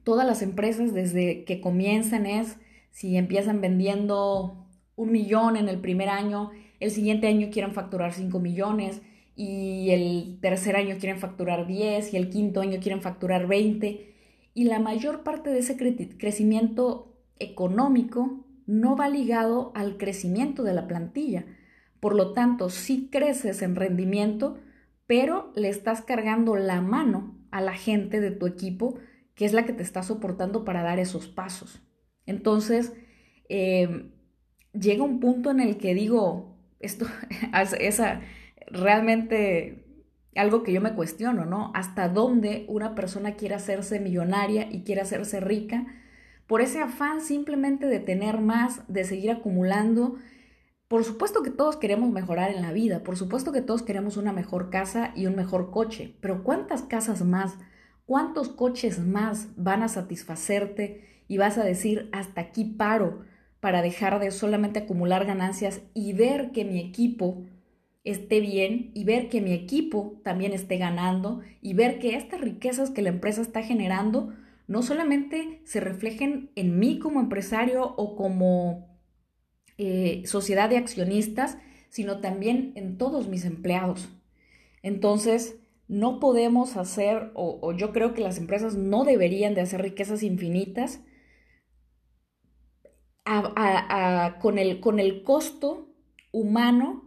Todas 0.04 0.26
las 0.26 0.42
empresas 0.42 0.94
desde 0.94 1.44
que 1.44 1.60
comienzan 1.60 2.26
es, 2.26 2.58
si 2.92 3.18
empiezan 3.18 3.60
vendiendo 3.60 4.66
un 4.96 5.12
millón 5.12 5.58
en 5.58 5.68
el 5.68 5.82
primer 5.82 6.08
año, 6.08 6.52
el 6.80 6.92
siguiente 6.92 7.28
año 7.28 7.50
quieren 7.52 7.74
facturar 7.74 8.14
5 8.14 8.40
millones 8.40 9.02
y 9.38 9.92
el 9.92 10.40
tercer 10.42 10.76
año 10.76 10.98
quieren 11.00 11.20
facturar 11.20 11.68
10 11.68 12.12
y 12.12 12.18
el 12.18 12.30
quinto 12.30 12.60
año 12.60 12.80
quieren 12.82 13.04
facturar 13.04 13.46
20 13.46 14.16
y 14.56 14.64
la 14.64 14.80
mayor 14.80 15.22
parte 15.24 15.52
de 15.52 15.60
ese 15.60 15.78
crecimiento 15.78 17.16
económico 17.38 18.48
no 18.66 18.96
va 18.96 19.08
ligado 19.08 19.72
al 19.76 19.98
crecimiento 19.98 20.64
de 20.64 20.74
la 20.74 20.88
plantilla. 20.88 21.46
Por 22.00 22.16
lo 22.16 22.34
tanto, 22.34 22.72
sí 22.72 23.10
creces 23.12 23.62
en 23.62 23.76
rendimiento, 23.76 24.58
pero 25.06 25.54
le 25.56 25.70
estás 25.70 26.02
cargando 26.02 26.56
la 26.56 26.82
mano 26.82 27.38
a 27.52 27.62
la 27.62 27.74
gente 27.74 28.20
de 28.20 28.32
tu 28.32 28.48
equipo, 28.48 28.98
que 29.36 29.46
es 29.46 29.54
la 29.54 29.66
que 29.66 29.74
te 29.74 29.84
está 29.84 30.02
soportando 30.02 30.66
para 30.66 30.82
dar 30.82 30.98
esos 30.98 31.28
pasos. 31.28 31.84
Entonces, 32.26 32.94
eh, 33.50 34.12
llega 34.74 35.04
un 35.04 35.20
punto 35.20 35.52
en 35.52 35.60
el 35.60 35.78
que 35.78 35.94
digo, 35.94 36.58
esto 36.80 37.06
es 37.80 38.02
realmente 38.68 39.84
algo 40.36 40.64
que 40.64 40.74
yo 40.74 40.82
me 40.82 40.94
cuestiono, 40.94 41.46
¿no? 41.46 41.72
¿Hasta 41.74 42.10
dónde 42.10 42.66
una 42.68 42.96
persona 42.96 43.36
quiere 43.36 43.56
hacerse 43.56 44.00
millonaria 44.00 44.68
y 44.72 44.84
quiere 44.84 45.02
hacerse 45.02 45.40
rica 45.40 45.88
por 46.46 46.62
ese 46.62 46.80
afán 46.80 47.22
simplemente 47.22 47.88
de 47.88 48.00
tener 48.00 48.40
más, 48.40 48.82
de 48.88 49.04
seguir 49.04 49.32
acumulando? 49.32 50.16
Por 50.88 51.04
supuesto 51.04 51.44
que 51.44 51.50
todos 51.50 51.76
queremos 51.76 52.12
mejorar 52.12 52.52
en 52.52 52.62
la 52.62 52.72
vida, 52.72 53.04
por 53.04 53.18
supuesto 53.18 53.52
que 53.52 53.62
todos 53.62 53.82
queremos 53.82 54.16
una 54.16 54.32
mejor 54.32 54.70
casa 54.70 55.12
y 55.16 55.26
un 55.26 55.36
mejor 55.36 55.72
coche, 55.72 56.16
pero 56.22 56.44
¿cuántas 56.44 56.84
casas 56.84 57.24
más, 57.24 57.56
cuántos 58.06 58.50
coches 58.50 59.00
más 59.00 59.50
van 59.58 59.84
a 59.84 59.90
satisfacerte 59.90 61.24
y 61.28 61.38
vas 61.38 61.58
a 61.58 61.64
decir, 61.64 62.10
hasta 62.14 62.42
aquí 62.42 62.64
paro? 62.64 63.26
para 63.60 63.82
dejar 63.82 64.20
de 64.20 64.32
solamente 64.32 64.80
acumular 64.80 65.26
ganancias 65.26 65.82
y 65.94 66.14
ver 66.14 66.52
que 66.52 66.64
mi 66.64 66.80
equipo 66.80 67.44
esté 68.12 68.40
bien 68.40 68.92
y 68.94 69.04
ver 69.04 69.30
que 69.30 69.42
mi 69.42 69.54
equipo 69.54 70.20
también 70.24 70.54
esté 70.54 70.78
ganando 70.78 71.42
y 71.62 71.74
ver 71.74 72.00
que 72.00 72.16
estas 72.16 72.42
riquezas 72.42 72.90
que 72.90 73.02
la 73.02 73.10
empresa 73.10 73.42
está 73.42 73.64
generando 73.64 74.34
no 74.68 74.82
solamente 74.82 75.62
se 75.66 75.80
reflejen 75.80 76.52
en 76.56 76.80
mí 76.80 77.00
como 77.00 77.20
empresario 77.20 77.94
o 77.98 78.16
como 78.16 78.98
eh, 79.78 80.24
sociedad 80.26 80.70
de 80.70 80.78
accionistas, 80.78 81.58
sino 81.90 82.20
también 82.20 82.74
en 82.76 82.98
todos 82.98 83.28
mis 83.28 83.46
empleados. 83.46 84.10
Entonces, 84.84 85.60
no 85.88 86.20
podemos 86.20 86.76
hacer, 86.76 87.32
o, 87.34 87.72
yo 87.74 87.94
creo 87.94 88.14
que 88.14 88.22
las 88.22 88.38
empresas 88.38 88.76
no 88.76 89.06
deberían 89.06 89.54
de 89.54 89.62
hacer 89.62 89.82
riquezas 89.82 90.24
infinitas, 90.24 91.02
con, 94.40 94.58
el, 94.58 94.80
con 94.80 95.00
el 95.00 95.24
costo 95.24 95.94
humano 96.32 97.07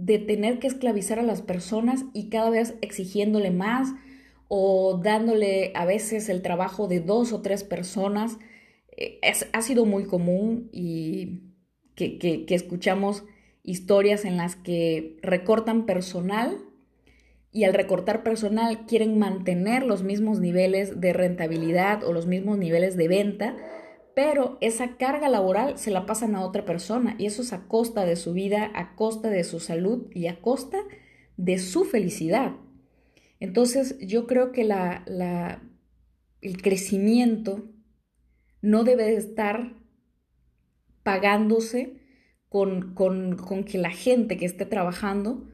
de 0.00 0.18
tener 0.18 0.58
que 0.58 0.66
esclavizar 0.66 1.18
a 1.18 1.22
las 1.22 1.42
personas 1.42 2.04
y 2.14 2.30
cada 2.30 2.48
vez 2.50 2.74
exigiéndole 2.80 3.50
más 3.50 3.92
o 4.48 4.98
dándole 5.02 5.72
a 5.74 5.84
veces 5.84 6.28
el 6.28 6.42
trabajo 6.42 6.88
de 6.88 7.00
dos 7.00 7.32
o 7.32 7.42
tres 7.42 7.64
personas. 7.64 8.38
Eh, 8.96 9.20
ha 9.52 9.62
sido 9.62 9.84
muy 9.84 10.04
común 10.04 10.70
y 10.72 11.40
que, 11.94 12.18
que 12.18 12.54
escuchamos 12.54 13.24
historias 13.62 14.24
en 14.24 14.38
las 14.38 14.56
que 14.56 15.18
recortan 15.22 15.84
personal 15.84 16.56
y 17.52 17.64
al 17.64 17.74
recortar 17.74 18.22
personal 18.22 18.86
quieren 18.86 19.18
mantener 19.18 19.84
los 19.84 20.02
mismos 20.02 20.40
niveles 20.40 21.00
de 21.00 21.12
rentabilidad 21.12 22.04
o 22.04 22.12
los 22.12 22.26
mismos 22.26 22.56
niveles 22.56 22.96
de 22.96 23.08
venta 23.08 23.56
pero 24.22 24.58
esa 24.60 24.98
carga 24.98 25.30
laboral 25.30 25.78
se 25.78 25.90
la 25.90 26.04
pasan 26.04 26.34
a 26.34 26.44
otra 26.44 26.66
persona 26.66 27.16
y 27.16 27.24
eso 27.24 27.40
es 27.40 27.54
a 27.54 27.66
costa 27.66 28.04
de 28.04 28.16
su 28.16 28.34
vida, 28.34 28.70
a 28.74 28.94
costa 28.94 29.30
de 29.30 29.44
su 29.44 29.60
salud 29.60 30.10
y 30.14 30.26
a 30.26 30.42
costa 30.42 30.76
de 31.38 31.58
su 31.58 31.86
felicidad. 31.86 32.52
Entonces 33.38 33.96
yo 33.98 34.26
creo 34.26 34.52
que 34.52 34.64
la, 34.64 35.62
el 36.42 36.60
crecimiento 36.60 37.72
no 38.60 38.84
debe 38.84 39.16
estar 39.16 39.78
pagándose 41.02 41.96
con, 42.50 42.94
que 43.66 43.78
la 43.78 43.90
gente 43.90 44.36
que 44.36 44.44
esté 44.44 44.66
trabajando 44.66 45.48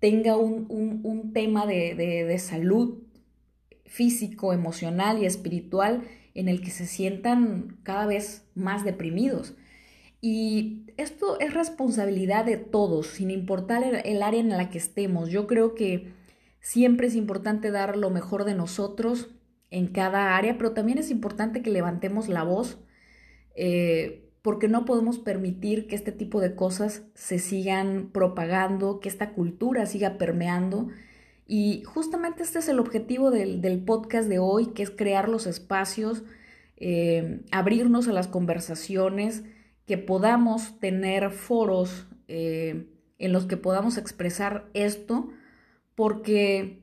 tenga 0.00 0.36
un, 0.36 1.30
tema 1.32 1.64
de, 1.64 1.94
de 1.94 2.38
salud 2.40 3.04
físico, 3.86 4.52
emocional 4.52 5.22
y 5.22 5.26
espiritual 5.26 6.02
en 6.34 6.48
el 6.48 6.60
que 6.60 6.70
se 6.70 6.86
sientan 6.86 7.78
cada 7.82 8.06
vez 8.06 8.44
más 8.54 8.84
deprimidos. 8.84 9.54
Y 10.20 10.86
esto 10.96 11.38
es 11.38 11.52
responsabilidad 11.52 12.44
de 12.44 12.56
todos, 12.56 13.08
sin 13.08 13.30
importar 13.30 13.84
el, 13.84 14.22
área 14.22 14.40
en 14.40 14.48
la 14.48 14.70
que 14.70 14.78
estemos. 14.78 15.28
Yo 15.30 15.46
creo 15.46 15.74
que 15.74 16.12
siempre 16.60 17.08
es 17.08 17.14
importante 17.14 17.70
dar 17.70 17.96
lo 17.96 18.08
mejor 18.08 18.44
de 18.44 18.54
nosotros 18.54 19.28
en 19.70 19.88
cada 19.88 20.36
área, 20.36 20.56
pero 20.56 20.72
también 20.72 20.96
es 20.98 21.10
importante 21.10 21.60
que 21.62 21.70
levantemos 21.70 22.28
la 22.28 22.42
voz, 22.42 22.78
eh, 23.54 24.30
porque 24.40 24.66
no 24.66 24.86
podemos 24.86 25.18
permitir 25.18 25.86
que 25.86 25.94
este 25.94 26.12
tipo 26.12 26.40
de 26.40 26.54
cosas 26.54 27.02
se 27.14 27.38
sigan 27.38 28.10
propagando, 28.10 29.00
que 29.00 29.10
esta 29.10 29.34
cultura 29.34 29.84
siga 29.84 30.16
permeando. 30.16 30.88
Y 31.46 31.82
justamente 31.84 32.42
este 32.42 32.58
es 32.58 32.68
el 32.68 32.78
objetivo 32.78 33.30
del, 33.30 33.82
podcast 33.84 34.28
de 34.28 34.38
hoy, 34.38 34.68
que 34.68 34.82
es 34.82 34.90
crear 34.90 35.28
los 35.28 35.46
espacios, 35.46 36.22
eh, 36.76 37.42
abrirnos 37.50 38.08
a 38.08 38.12
las 38.12 38.28
conversaciones, 38.28 39.44
que 39.86 39.98
podamos 39.98 40.80
tener 40.80 41.30
foros 41.30 42.06
eh, 42.28 42.88
en 43.18 43.32
los 43.32 43.44
que 43.44 43.58
podamos 43.58 43.98
expresar 43.98 44.70
esto, 44.72 45.28
porque 45.94 46.82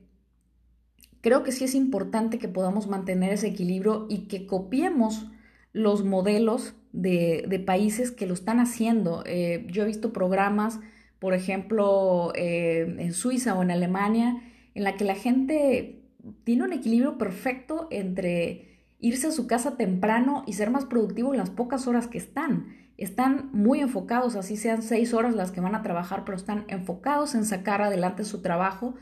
creo 1.20 1.42
que 1.42 1.50
sí 1.50 1.64
es 1.64 1.74
importante 1.74 2.38
que 2.38 2.48
podamos 2.48 2.86
mantener 2.86 3.32
ese 3.32 3.48
equilibrio 3.48 4.06
y 4.08 4.28
que 4.28 4.46
copiemos 4.46 5.26
los 5.72 6.04
modelos 6.04 6.74
de, 6.92 7.62
países 7.66 8.12
que 8.12 8.26
lo 8.26 8.34
están 8.34 8.60
haciendo. 8.60 9.24
Eh, 9.26 9.66
yo 9.68 9.82
he 9.82 9.86
visto 9.86 10.12
programas, 10.12 10.78
por 11.18 11.34
ejemplo, 11.34 12.32
en 12.36 13.12
Suiza 13.12 13.54
o 13.54 13.62
en 13.62 13.70
Alemania, 13.72 14.40
en 14.74 14.84
la 14.84 14.96
que 14.96 15.04
la 15.04 15.14
gente 15.14 16.02
tiene 16.44 16.64
un 16.64 16.72
equilibrio 16.72 17.18
perfecto 17.18 17.88
entre 17.90 18.86
irse 19.00 19.26
a 19.26 19.32
su 19.32 19.46
casa 19.46 19.76
temprano 19.76 20.44
y 20.46 20.52
ser 20.52 20.70
más 20.70 20.84
productivo 20.84 21.32
en 21.32 21.38
las 21.38 21.50
pocas 21.50 21.86
horas 21.86 22.06
que 22.06 22.18
están 22.18 22.82
están 23.02 23.50
muy 23.52 23.80
enfocados, 23.80 24.36
así 24.36 24.56
sean 24.56 24.82
seis 24.82 25.14
horas 25.14 25.34
las 25.34 25.50
que 25.50 25.60
van 25.60 25.74
a 25.74 25.82
trabajar, 25.82 26.24
pero 26.24 26.36
están 26.36 26.64
enfocados 26.68 27.34
en 27.34 27.44
sacar 27.44 27.82
adelante 27.82 28.24
su 28.24 28.42
trabajo. 28.42 28.94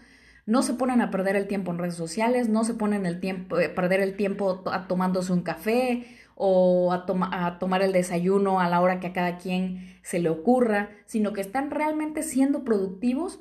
No 0.47 0.63
se 0.63 0.75
ponen 0.75 1.01
a 1.01 1.11
perder 1.11 1.37
el 1.37 1.47
tiempo 1.47 1.71
en 1.71 1.79
redes 1.79 1.97
sociales, 1.97 2.49
no 2.49 2.65
se 2.65 2.75
ponen 2.75 3.05
el 3.05 3.21
tiempo, 3.21 3.57
a 3.57 3.65
eh, 3.65 3.69
perder 3.69 4.01
el 4.01 4.17
tiempo 4.17 4.63
a 4.73 4.89
tomándose 4.89 5.33
un 5.33 5.43
café 5.43 6.07
o 6.35 6.93
a, 6.93 7.05
a 7.47 7.59
tomar 7.59 7.83
el 7.83 7.93
desayuno 7.93 8.61
a 8.61 8.69
la 8.69 8.81
hora 8.81 9.01
que 9.01 9.09
a 9.09 9.13
cada 9.13 9.37
quien 9.37 9.99
se 10.03 10.19
le 10.19 10.31
ocurra, 10.31 10.89
sino 11.05 11.33
que 11.33 11.43
están 11.43 11.71
realmente 11.71 12.23
siendo 12.23 12.65
productivos 12.65 13.41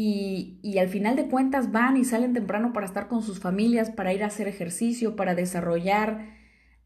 y, 0.00 0.78
al 0.78 0.88
final 0.88 1.16
de 1.16 1.26
cuentas 1.26 1.72
van 1.72 1.96
y 1.96 2.04
salen 2.04 2.32
temprano 2.32 2.72
para 2.72 2.86
estar 2.86 3.08
con 3.08 3.20
sus 3.20 3.40
familias, 3.40 3.90
para 3.90 4.12
ir 4.12 4.22
a 4.22 4.28
hacer 4.28 4.46
ejercicio, 4.46 5.16
para 5.16 5.34
desarrollar 5.34 6.36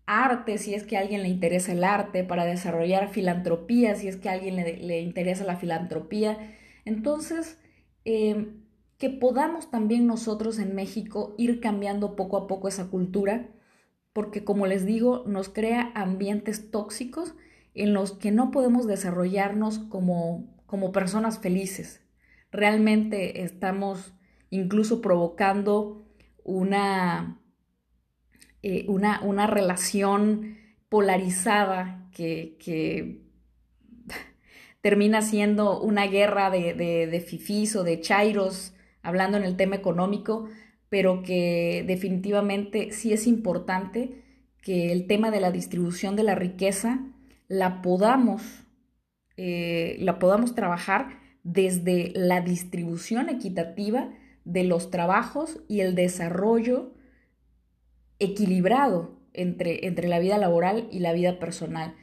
arte, 0.07 0.57
si 0.57 0.75
es 0.75 0.85
que 0.85 0.97
a 0.97 1.01
alguien 1.01 1.23
le 1.23 1.29
interesa 1.29 1.73
el 1.73 1.85
arte, 1.85 2.25
para 2.25 2.47
desarrollar 2.47 3.11
filantropía, 3.11 3.97
si 3.97 4.09
es 4.09 4.17
que 4.17 4.31
a 4.31 4.33
alguien 4.33 4.57
le, 4.57 5.01
interesa 5.03 5.45
la 5.45 5.57
filantropía. 5.57 6.39
Entonces, 6.87 7.59
em, 8.07 8.63
que 8.97 9.11
podamos 9.11 9.71
también 9.71 10.07
nosotros 10.07 10.59
en 10.59 10.75
México 10.75 11.35
ir 11.37 11.61
cambiando 11.61 12.17
poco 12.17 12.39
a 12.39 12.47
poco 12.47 12.67
esa 12.69 12.89
cultura, 12.89 13.51
porque 14.15 14.43
como 14.43 14.67
les 14.67 14.87
digo, 14.87 15.25
nos 15.27 15.51
crea 15.51 15.93
ambientes 15.95 16.71
tóxicos 16.71 17.35
en 17.75 17.93
los 17.93 18.13
que 18.13 18.31
no 18.31 18.51
podemos 18.51 18.87
desarrollarnos 18.87 19.79
como, 19.79 20.47
como 20.67 20.93
personas 20.93 21.41
felices. 21.41 22.02
Realmente 22.53 23.43
estamos 23.43 24.13
incluso 24.51 25.01
provocando 25.01 26.07
una 26.45 27.43
eh, 28.65 28.87
una, 28.87 29.47
relación 29.49 30.57
polarizada 30.89 32.09
que, 32.15 33.21
termina 34.81 35.21
siendo 35.21 35.81
una 35.81 36.07
guerra 36.07 36.49
de, 36.49 36.75
de, 36.75 37.77
o 37.77 37.83
de 37.83 38.01
chairos, 38.01 38.75
hablando 39.03 39.37
en 39.37 39.43
el 39.43 39.57
tema 39.57 39.75
económico, 39.75 40.49
pero 40.89 41.25
que 41.25 41.85
definitivamente 41.89 42.93
sí 42.93 43.13
es 43.13 43.27
importante 43.27 44.23
que 44.63 44.93
el 44.93 45.09
tema 45.09 45.33
de 45.33 45.41
la 45.41 45.51
distribución 45.51 46.15
de 46.15 46.23
la 46.23 46.37
riqueza 46.37 47.01
la 47.49 47.83
podamos, 47.83 48.43
eh, 49.37 49.97
la 49.99 50.21
podamos 50.21 50.55
trabajar 50.55 51.19
desde 51.45 52.13
la 52.15 52.41
distribución 52.41 53.29
equitativa 53.29 54.11
de 54.45 54.65
los 54.65 54.91
trabajos 54.91 55.61
y 55.69 55.81
el 55.81 55.95
desarrollo 55.95 56.93
equilibrado 58.19 59.19
entre, 59.33 59.87
entre 59.87 60.09
la 60.09 60.19
vida 60.19 60.39
laboral 60.39 60.89
y 60.91 61.01
la 61.01 61.13
vida 61.13 61.39
personal. 61.39 61.95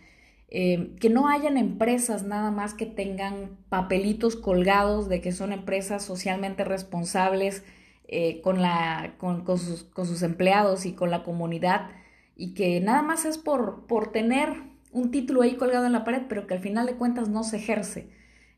Eh, 0.51 0.95
que 0.99 1.09
no 1.09 1.27
hayan 1.27 1.57
empresas 1.57 2.23
nada 2.23 2.49
más 2.49 2.73
que 2.73 2.87
tengan 2.87 3.57
papelitos 3.69 4.35
colgados 4.35 5.07
de 5.07 5.21
que 5.21 5.31
son 5.31 5.53
empresas 5.53 6.03
socialmente 6.03 6.63
responsables 6.63 7.63
eh, 8.07 8.41
con, 8.41 8.59
la, 8.63 9.13
con, 9.19 9.45
sus, 9.59 9.83
con, 9.83 10.07
sus, 10.07 10.23
empleados 10.23 10.87
y 10.87 10.93
con 10.93 11.11
la 11.11 11.23
comunidad 11.23 11.91
y 12.35 12.55
que 12.55 12.81
nada 12.81 13.03
más 13.03 13.25
es 13.25 13.37
por, 13.37 13.85
por 13.85 14.11
tener 14.11 14.49
un 14.91 15.11
título 15.11 15.43
ahí 15.43 15.53
colgado 15.53 15.85
en 15.85 15.91
la 15.91 16.03
pared, 16.03 16.23
pero 16.27 16.47
que 16.47 16.55
al 16.55 16.61
final 16.61 16.87
de 16.87 16.95
cuentas 16.95 17.29
no 17.29 17.43
se 17.43 17.57
ejerce. 17.57 18.09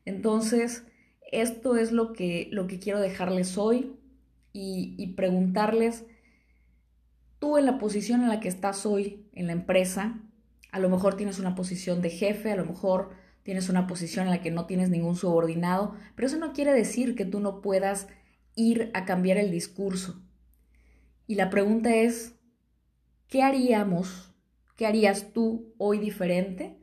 Entonces, 0.04 0.84
esto 1.30 1.76
es 1.76 1.92
lo 1.92 2.12
que, 2.12 2.48
lo 2.52 2.66
que 2.66 2.78
quiero 2.78 3.00
dejarles 3.00 3.56
hoy 3.58 3.96
y, 4.52 4.94
y 4.98 5.14
preguntarles 5.14 6.04
tú 7.38 7.58
en 7.58 7.66
la 7.66 7.78
posición 7.78 8.22
en 8.22 8.28
la 8.28 8.40
que 8.40 8.48
estás 8.48 8.86
hoy 8.86 9.26
en 9.32 9.46
la 9.46 9.52
empresa, 9.52 10.20
a 10.70 10.78
lo 10.78 10.88
mejor 10.88 11.16
tienes 11.16 11.38
una 11.38 11.54
posición 11.54 12.00
de 12.00 12.10
jefe, 12.10 12.52
a 12.52 12.56
lo 12.56 12.64
mejor 12.64 13.10
tienes 13.42 13.68
una 13.68 13.86
posición 13.86 14.26
en 14.26 14.30
la 14.30 14.40
que 14.40 14.50
no 14.50 14.66
tienes 14.66 14.90
ningún 14.90 15.16
subordinado, 15.16 15.94
pero 16.14 16.26
eso 16.26 16.38
no 16.38 16.52
quiere 16.52 16.72
decir 16.72 17.14
que 17.14 17.24
tú 17.24 17.40
no 17.40 17.60
puedas 17.60 18.08
ir 18.54 18.90
a 18.94 19.04
cambiar 19.04 19.38
el 19.38 19.50
discurso. 19.50 20.22
Y 21.26 21.34
la 21.34 21.50
pregunta 21.50 21.94
es, 21.94 22.34
¿qué 23.28 23.42
haríamos, 23.42 24.34
qué 24.76 24.86
harías 24.86 25.32
tú 25.32 25.74
hoy 25.78 25.98
diferente 25.98 26.81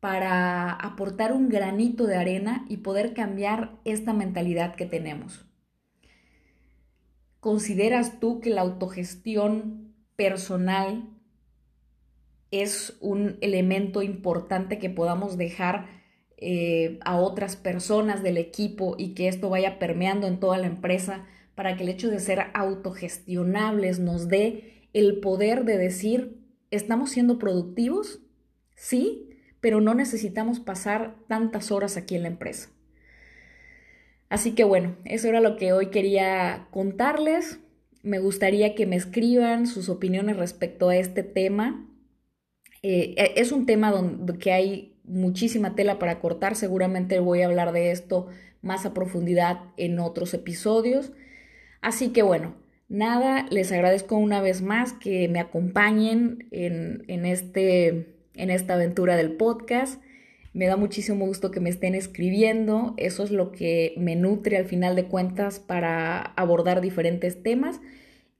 para 0.00 0.72
aportar 0.72 1.32
un 1.32 1.48
granito 1.48 2.06
de 2.06 2.16
arena 2.16 2.64
y 2.68 2.78
poder 2.78 3.14
cambiar 3.14 3.78
esta 3.84 4.12
mentalidad 4.12 4.74
que 4.74 4.86
tenemos? 4.86 5.46
¿Consideras 7.38 8.18
tú 8.20 8.40
que 8.40 8.50
la 8.50 8.62
autogestión 8.62 9.94
personal 10.16 11.08
es 12.50 12.96
un 13.00 13.38
elemento 13.40 14.02
importante 14.02 14.78
que 14.78 14.90
podamos 14.90 15.38
dejar 15.38 15.86
eh, 16.36 16.98
a 17.04 17.18
otras 17.18 17.56
personas 17.56 18.22
del 18.22 18.38
equipo 18.38 18.96
y 18.98 19.14
que 19.14 19.28
esto 19.28 19.50
vaya 19.50 19.78
permeando 19.78 20.26
en 20.26 20.40
toda 20.40 20.58
la 20.58 20.66
empresa 20.66 21.26
para 21.54 21.76
que 21.76 21.82
el 21.82 21.90
hecho 21.90 22.10
de 22.10 22.18
ser 22.18 22.46
autogestionables 22.54 23.98
nos 23.98 24.28
dé 24.28 24.88
el 24.92 25.20
poder 25.20 25.64
de 25.64 25.78
decir, 25.78 26.40
¿estamos 26.70 27.10
siendo 27.10 27.38
productivos? 27.38 28.20
Sí, 28.74 29.29
pero 29.60 29.80
no 29.80 29.94
necesitamos 29.94 30.60
pasar 30.60 31.16
tantas 31.28 31.70
horas 31.70 31.96
aquí 31.96 32.16
en 32.16 32.22
la 32.22 32.28
empresa. 32.28 32.70
Así 34.28 34.52
que 34.52 34.64
bueno, 34.64 34.96
eso 35.04 35.28
era 35.28 35.40
lo 35.40 35.56
que 35.56 35.72
hoy 35.72 35.86
quería 35.86 36.68
contarles. 36.70 37.58
Me 38.02 38.18
gustaría 38.20 38.74
que 38.74 38.86
me 38.86 38.96
escriban 38.96 39.66
sus 39.66 39.88
opiniones 39.88 40.36
respecto 40.36 40.88
a 40.88 40.96
este 40.96 41.22
tema. 41.22 41.86
Eh, 42.82 43.14
e, 43.16 43.32
es 43.36 43.52
un 43.52 43.66
tema 43.66 43.90
donde 43.90 44.38
que 44.38 44.52
hay 44.52 45.00
muchísima 45.04 45.74
tela 45.74 45.98
para 45.98 46.20
cortar. 46.20 46.54
Seguramente 46.54 47.18
voy 47.18 47.42
a 47.42 47.46
hablar 47.46 47.72
de 47.72 47.90
esto 47.90 48.28
más 48.62 48.86
a 48.86 48.94
profundidad 48.94 49.60
en 49.76 49.98
otros 49.98 50.32
episodios. 50.32 51.12
Así 51.80 52.10
que 52.10 52.22
bueno, 52.22 52.54
nada, 52.88 53.46
les 53.50 53.72
agradezco 53.72 54.16
una 54.16 54.40
vez 54.40 54.62
más 54.62 54.92
que 54.92 55.28
me 55.28 55.40
acompañen 55.40 56.48
en, 56.50 57.04
en, 57.08 57.26
este, 57.26 58.19
en 58.34 58.50
esta 58.50 58.74
aventura 58.74 59.16
del 59.16 59.32
podcast. 59.32 60.02
Me 60.52 60.66
da 60.66 60.76
muchísimo 60.76 61.26
gusto 61.26 61.50
que 61.50 61.60
me 61.60 61.70
estén 61.70 61.94
escribiendo. 61.94 62.94
Eso 62.96 63.22
es 63.22 63.30
lo 63.30 63.52
que 63.52 63.94
me 63.96 64.16
nutre 64.16 64.56
al 64.56 64.64
final 64.64 64.96
de 64.96 65.06
cuentas 65.06 65.60
para 65.60 66.20
abordar 66.20 66.80
diferentes 66.80 67.42
temas 67.42 67.80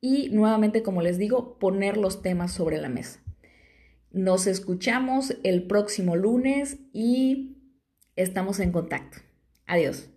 y 0.01 0.31
nuevamente, 0.31 0.83
como 0.83 1.03
les 1.03 1.19
digo, 1.19 1.59
poner 1.59 1.97
los 1.97 2.23
temas 2.23 2.53
sobre 2.53 2.79
la 2.79 2.89
mesa. 2.89 3.23
Nos 4.11 4.47
escuchamos 4.47 5.37
el 5.45 5.67
próximo 5.67 6.17
lunes 6.17 6.79
y 6.93 7.59
estamos 8.17 8.59
en 8.59 8.73
contacto. 8.73 9.19
Adiós. 9.67 10.11